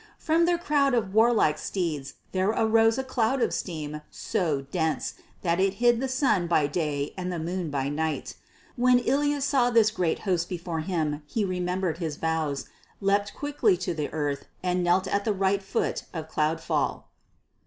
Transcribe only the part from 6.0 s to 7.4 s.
sun by day and the